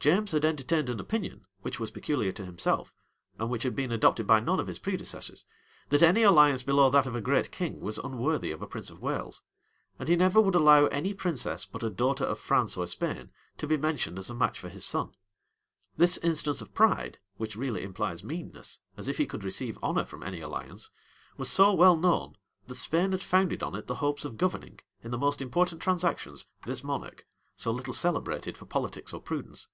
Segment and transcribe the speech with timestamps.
[0.00, 2.94] James had entertained an opinion, which was peculiar to himself,
[3.38, 5.46] and which had been adopted by none of his predecessors,
[5.88, 9.00] that any alliance below that of a great king was unworthy of a prince of
[9.00, 9.40] Wales;
[9.98, 13.66] and he never would allow any princess, but a daughter of France or Spain, to
[13.66, 15.14] be mentioned as a match for his son.[*]
[15.96, 20.22] This instance of pride, which really implies meanness, as if he could receive honor from
[20.22, 20.90] any alliance,
[21.38, 22.36] was so well known,
[22.66, 26.44] that Spain had founded on it the hopes of governing, in the most important transactions,
[26.66, 27.24] this monarch,
[27.56, 29.66] so little celebrated for politics or prudence.